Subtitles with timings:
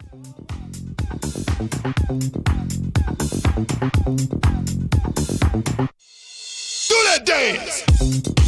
[0.00, 0.06] Do
[7.04, 8.43] that dance!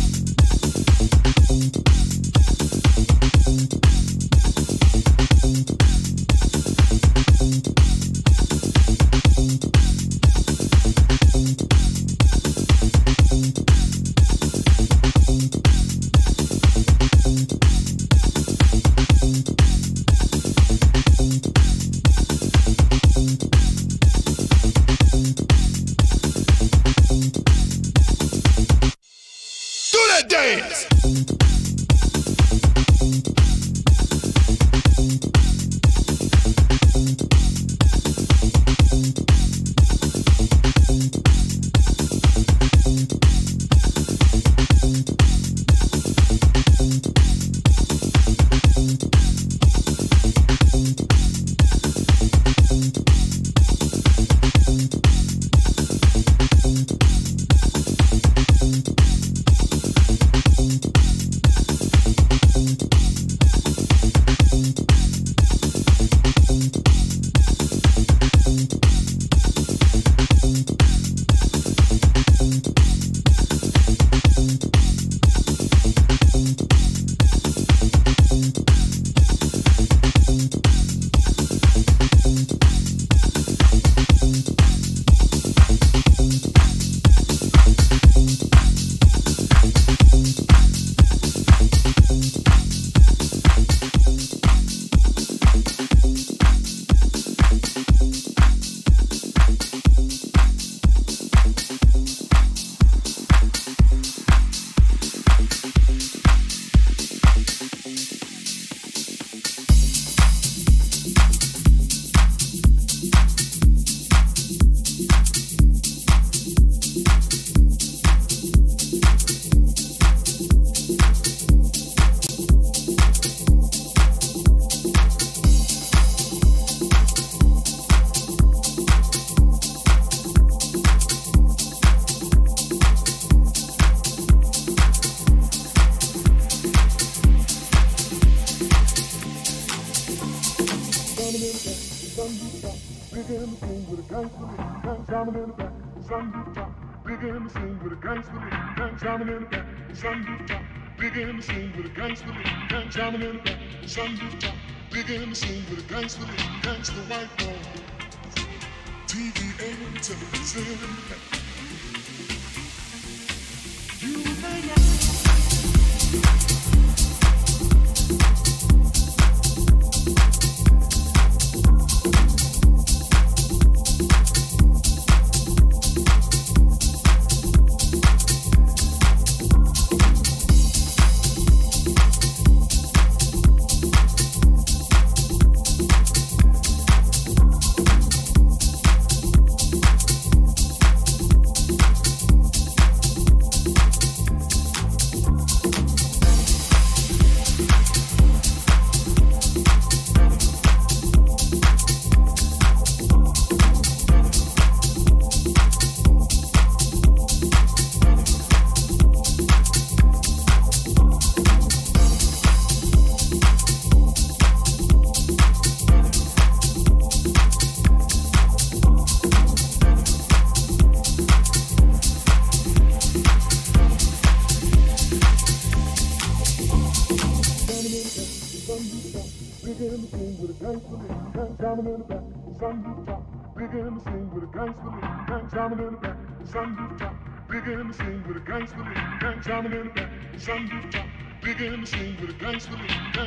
[238.58, 241.06] gangster jamming in the back, sunroof top,
[241.42, 242.72] digging the scene with a gangster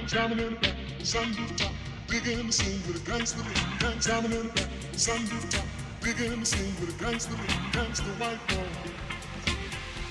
[0.07, 1.71] jamming in the back, sunroof top,
[2.07, 3.43] digging the scene with a gangster
[3.99, 4.69] jamming in the back,
[6.01, 6.45] digging the
[6.79, 6.89] with
[8.17, 8.65] white boy.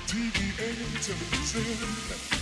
[0.07, 2.38] TV and television.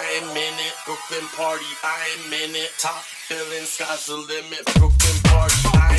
[0.00, 0.74] I am in it.
[0.86, 2.70] Brooklyn party, I am in it.
[2.78, 3.66] Top fillin'.
[3.66, 4.64] sky's the limit.
[4.76, 5.89] Brooklyn party, I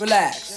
[0.00, 0.49] relax.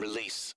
[0.00, 0.53] Release.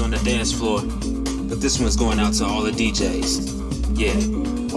[0.00, 0.80] On the dance floor,
[1.50, 3.98] but this one's going out to all the DJs.
[3.98, 4.14] Yeah,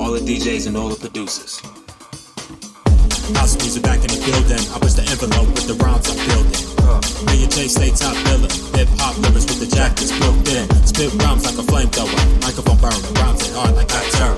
[0.01, 1.61] all the DJs and all the producers.
[3.37, 4.59] House music back in the building.
[4.73, 6.57] I push the envelope with the rhymes I'm building.
[7.31, 8.51] Me and Jay stay top billing.
[8.75, 10.67] Hip hop lyrics with the jackets built in.
[10.83, 12.19] Spit rhymes like a flamethrower.
[12.41, 13.13] Microphone burning.
[13.15, 14.35] Rhymes hit hard like I turn.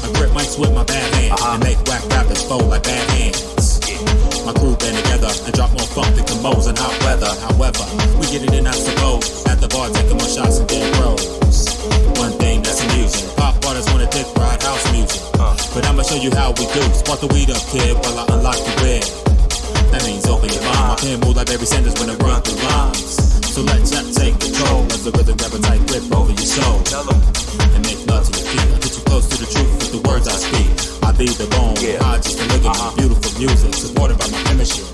[0.00, 1.54] I grip mics with my bad hand uh-huh.
[1.54, 4.35] and make whack rappers fold like bad hands.
[4.46, 7.26] My crew band together and drop more funk than combos in hot weather.
[7.50, 7.82] However,
[8.14, 9.42] we get it in, I suppose.
[9.50, 11.26] At the bar, taking more shots and getting bros.
[12.22, 13.26] One thing that's amusing.
[13.34, 15.18] Pop artists wanna dick ride house music.
[15.74, 16.82] But I'ma show you how we do.
[16.94, 19.02] Spark the weed up, kid, while I unlock the bed.
[19.90, 20.78] That means open your mind.
[20.78, 23.18] My pen move like Barry Sanders when I run through lines.
[23.50, 26.78] So let Jack take control as the rhythm appetite grip over your soul.
[27.74, 28.95] And make love to your feet.
[29.06, 31.04] I get you close to the truth with the words I speak.
[31.04, 31.76] I be the bone.
[31.78, 32.96] I just look at uh-huh.
[32.96, 34.84] beautiful music supported by my chemistry.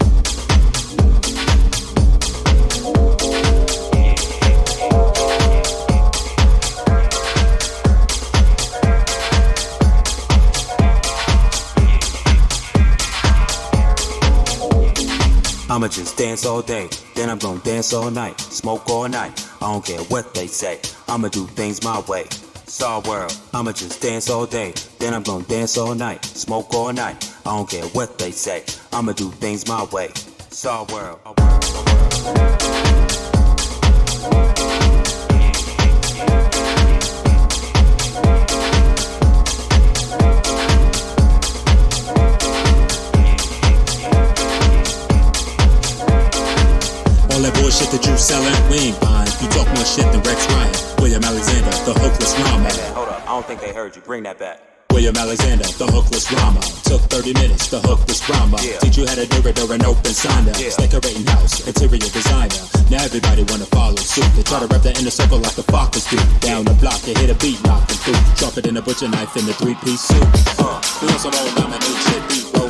[15.70, 19.48] I'ma just dance all day, then I'm gonna dance all night, smoke all night.
[19.62, 22.26] I don't care what they say, I'ma do things my way.
[22.74, 23.38] It's world.
[23.52, 27.30] I'ma just dance all day, then I'm gonna dance all night, smoke all night.
[27.44, 30.06] I don't care what they say, I'ma do things my way.
[30.06, 31.20] It's world.
[31.26, 31.34] All
[47.38, 49.28] that bullshit that you selling, we ain't buying.
[49.42, 50.91] You talk more shit than Rex Ryan.
[51.02, 52.70] William Alexander, the hookless rhymer.
[52.94, 54.02] Hold up, I don't think they heard you.
[54.02, 54.62] Bring that back.
[54.92, 56.62] William Alexander, the hookless rhymer.
[56.86, 58.62] Took 30 minutes, the hookless rhymer.
[58.62, 58.78] Yeah.
[58.78, 60.54] Teach you how to do it or an open signer.
[60.54, 60.70] Yeah.
[60.78, 62.54] Decorating house, interior designer.
[62.86, 64.30] Now everybody wanna follow suit.
[64.38, 66.22] They try to rep the inner circle like the Fockers do.
[66.38, 68.22] Down the block, they hit a beat, knocking through.
[68.38, 70.22] Drop it in a butcher knife in the three-piece suit.
[70.62, 72.61] Uh, we on some old dominate shit, beat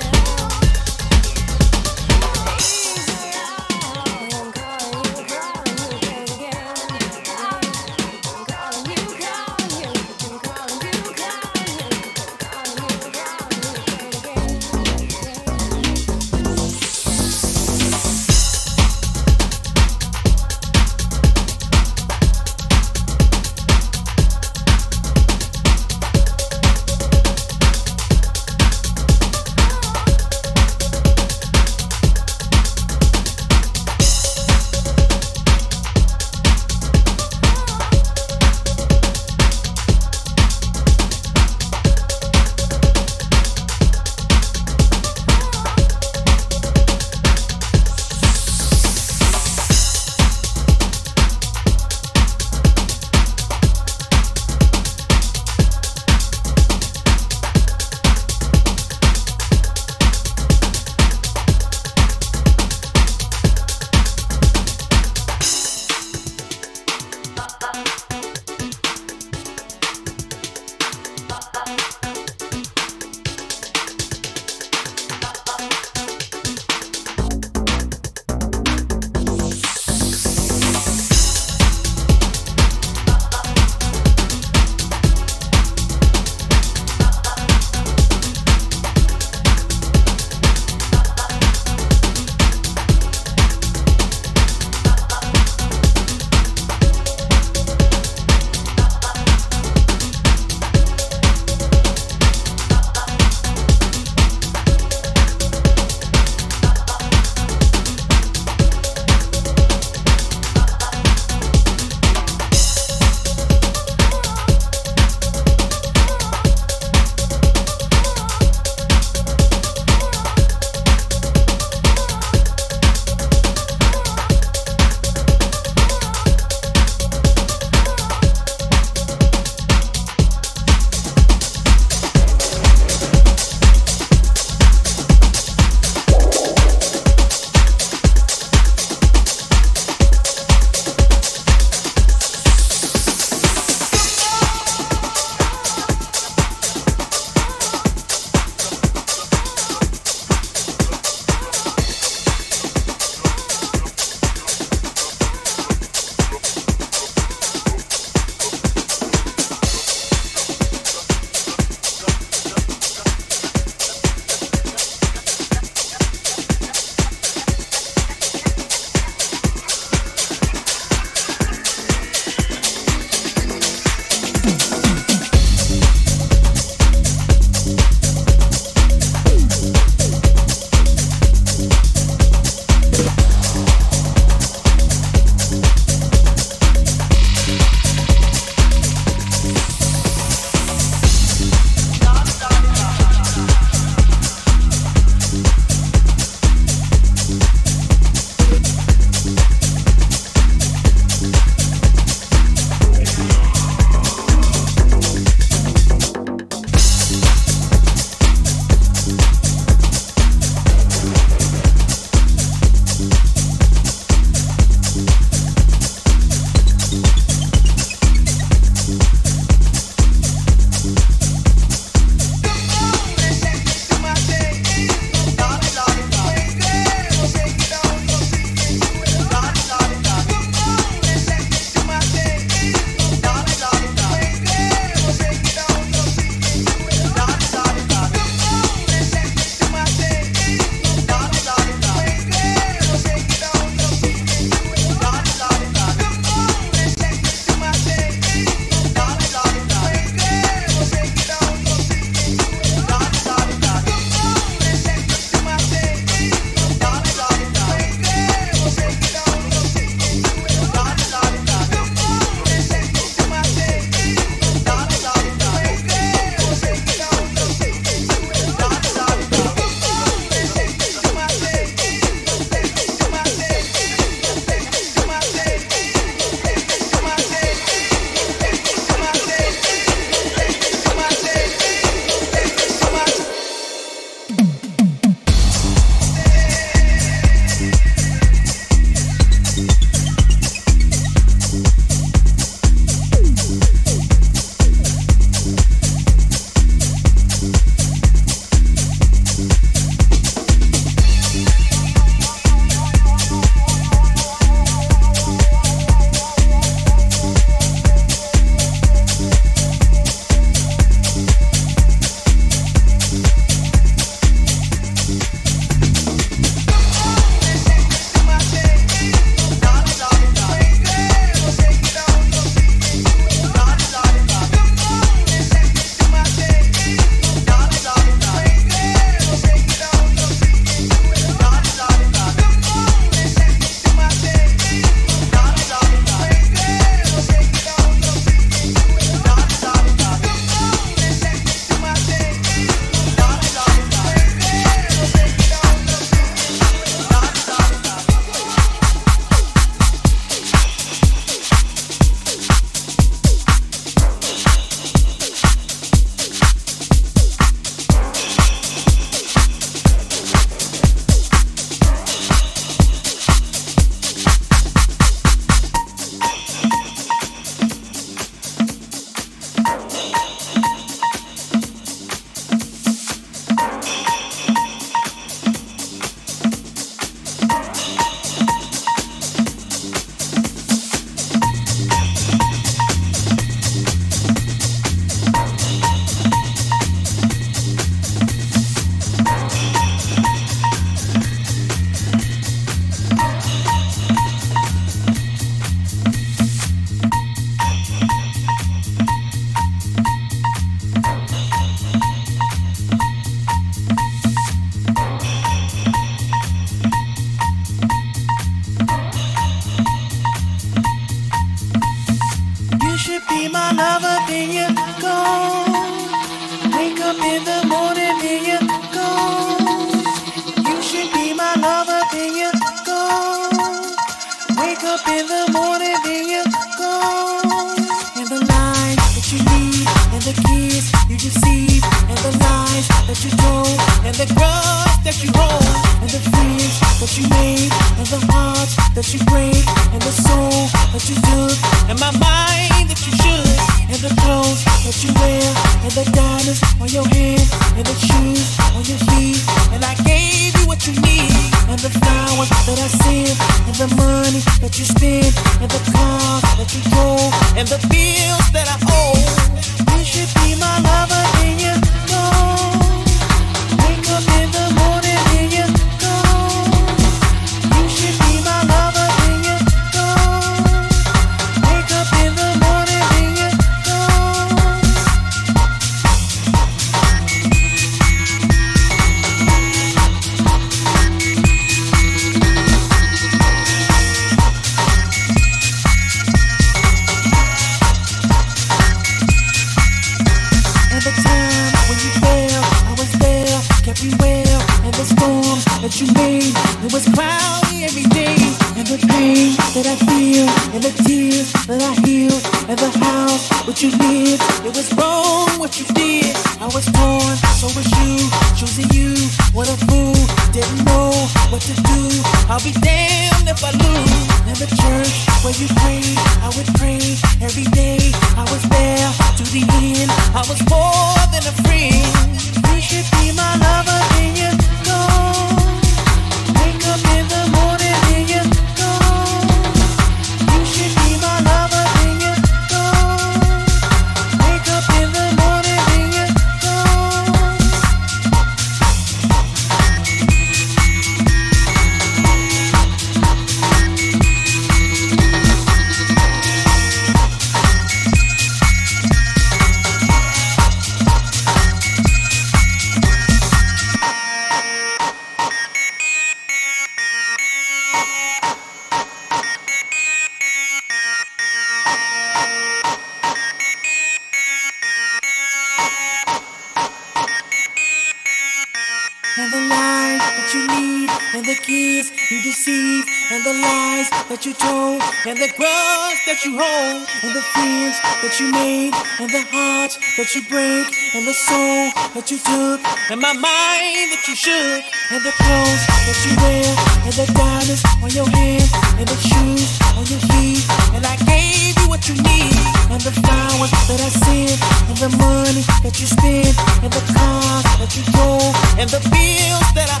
[584.27, 586.69] that you and the clothes that you wear,
[587.05, 588.69] and the diamonds on your hand,
[588.99, 590.61] and the shoes on your feet.
[590.93, 592.53] And I gave you what you need,
[592.93, 596.53] and the flowers that I sent, and the money that you spend,
[596.85, 600.00] and the cars that you drove, and the bills that I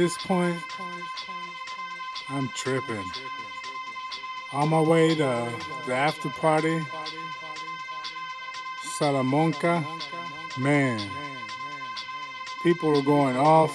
[0.00, 0.58] this point,
[2.30, 3.04] I'm tripping.
[4.54, 5.52] On my way to
[5.86, 6.80] the after party,
[8.82, 9.84] Salamanca,
[10.56, 10.98] man,
[12.62, 13.74] people were going off,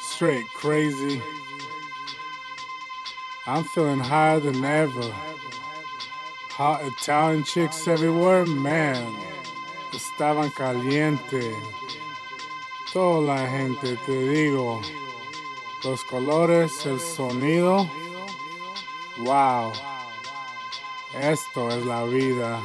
[0.00, 1.20] straight crazy.
[3.46, 5.12] I'm feeling higher than ever.
[6.52, 9.04] Hot Italian chicks everywhere, man.
[9.92, 11.54] Estaban caliente.
[12.90, 14.99] Toda la gente, te digo.
[15.82, 17.90] Los colores, el sonido.
[19.18, 19.72] Wow.
[21.14, 22.62] Esto es la vida.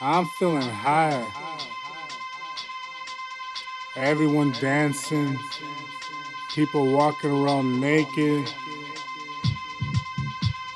[0.00, 1.24] I'm feeling high.
[3.96, 5.36] Everyone dancing.
[6.54, 8.48] People walking around naked.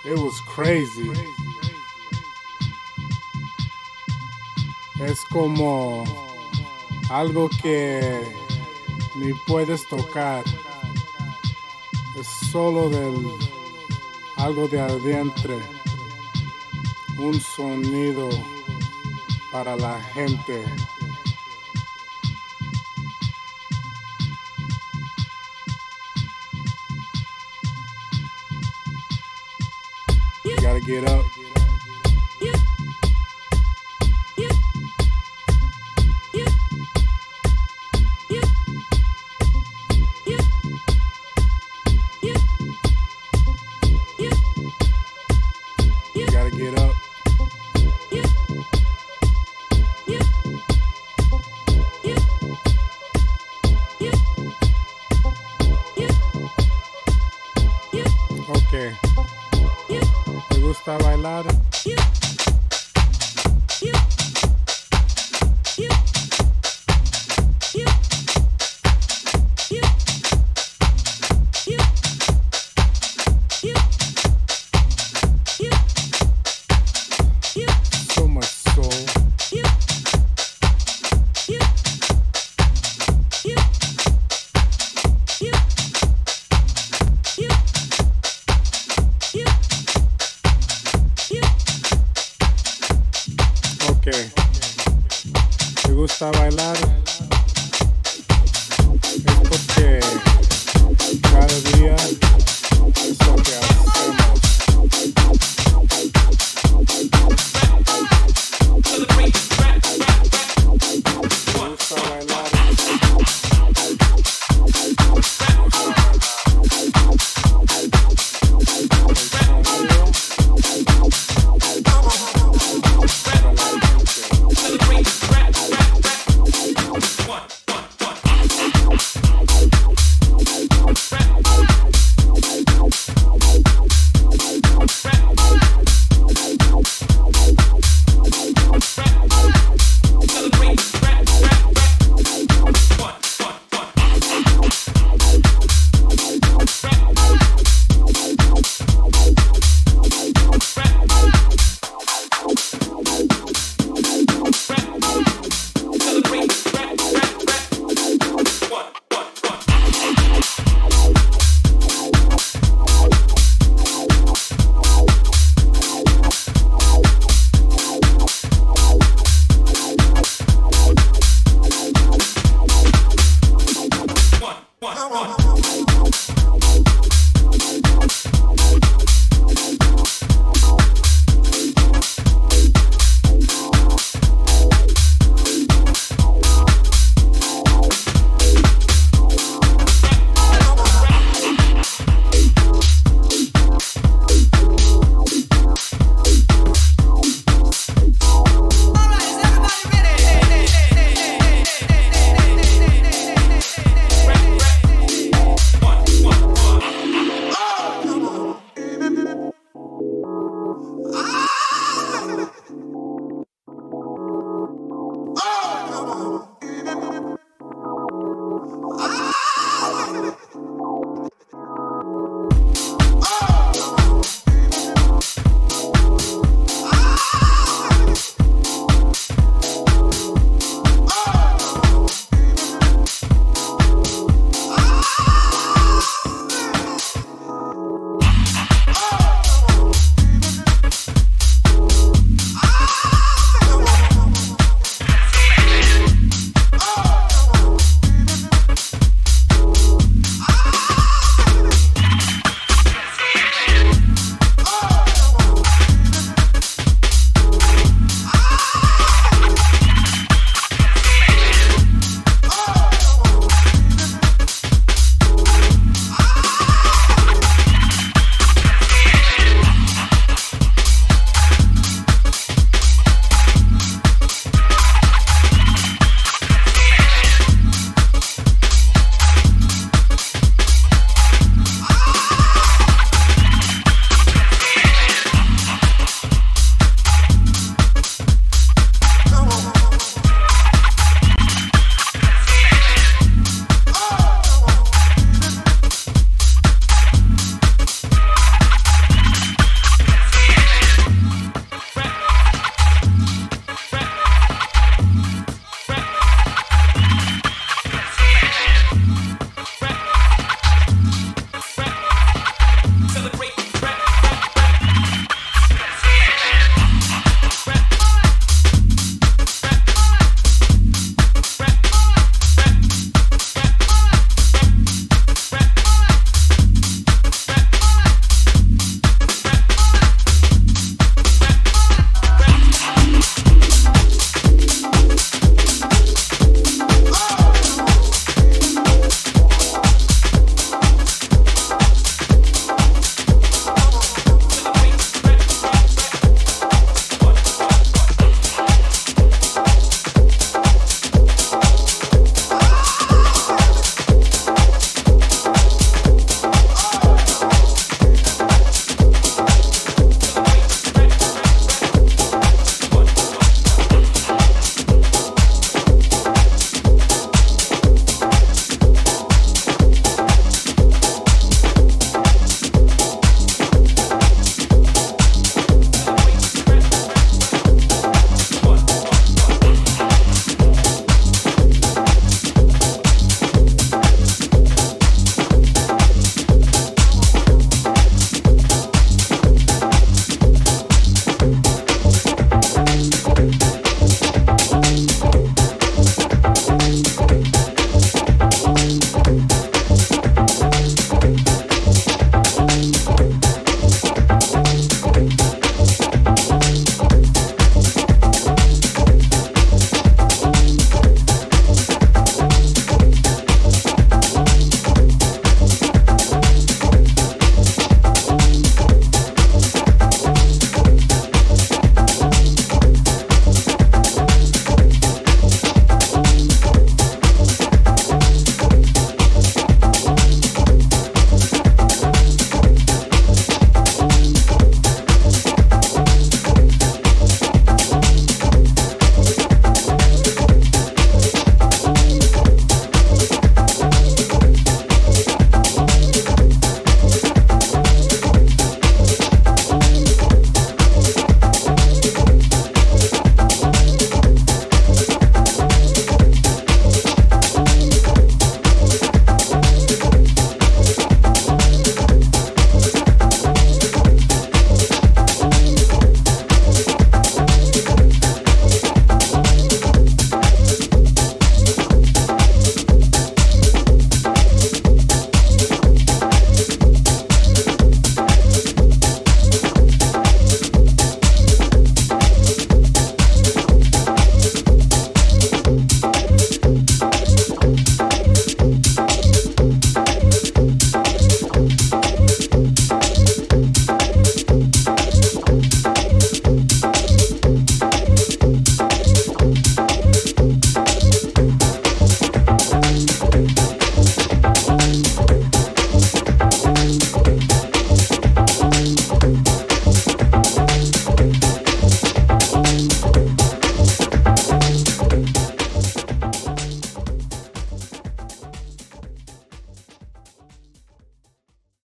[0.04, 1.10] It was crazy.
[5.00, 6.04] Es como
[7.08, 8.41] algo que
[9.14, 10.44] ni puedes tocar.
[12.18, 13.14] Es solo del
[14.36, 15.58] algo de adentro.
[17.18, 18.28] Un sonido
[19.50, 20.64] para la gente.
[30.44, 31.41] You gotta get up.
[61.42, 61.71] Gusta bailar?